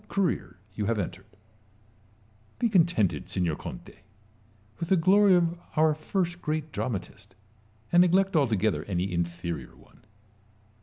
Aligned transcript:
career 0.07 0.57
you 0.73 0.87
have 0.87 0.97
entered, 0.97 1.27
Be 2.57 2.69
contented, 2.69 3.29
signor 3.29 3.55
Conte, 3.55 3.97
with 4.79 4.89
the 4.89 4.97
glory 4.97 5.35
of 5.35 5.59
our 5.75 5.93
first 5.93 6.41
great 6.41 6.71
dramatist, 6.71 7.35
and 7.91 8.01
neglect 8.01 8.35
altogether 8.35 8.83
any 8.85 9.13
inferior 9.13 9.75
one. 9.77 10.03